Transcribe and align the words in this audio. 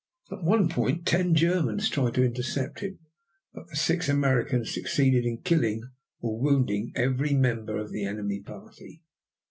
At 0.31 0.41
one 0.43 0.67
point 0.67 1.05
ten 1.05 1.35
Germans 1.35 1.87
tried 1.87 2.15
to 2.15 2.23
intercept 2.25 2.79
him, 2.79 2.97
but 3.53 3.67
the 3.69 3.75
six 3.75 4.09
Americans 4.09 4.73
succeeded 4.73 5.25
in 5.25 5.43
killing 5.43 5.83
or 6.21 6.39
wounding 6.39 6.91
every 6.95 7.35
member 7.35 7.77
of 7.77 7.91
the 7.91 8.05
enemy 8.05 8.39
party. 8.41 9.03